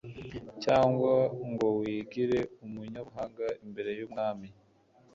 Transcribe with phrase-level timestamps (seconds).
[0.63, 1.13] cyangwa
[1.51, 4.47] ngo wigire umunyabuhanga imbere y'umwami